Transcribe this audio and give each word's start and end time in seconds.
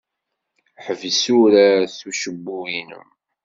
Ḥbes 0.85 1.21
urar 1.39 1.81
s 1.97 1.99
ucebbub-nnem. 2.09 3.09